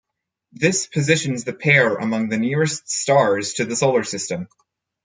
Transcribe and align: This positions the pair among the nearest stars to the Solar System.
This 0.51 0.87
positions 0.87 1.43
the 1.43 1.53
pair 1.53 1.93
among 1.97 2.29
the 2.29 2.39
nearest 2.39 2.89
stars 2.89 3.53
to 3.53 3.65
the 3.65 3.75
Solar 3.75 4.03
System. 4.03 4.47